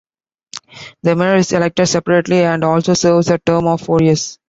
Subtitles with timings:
[1.03, 4.39] The Mayor is elected separately and also serves a term of four years.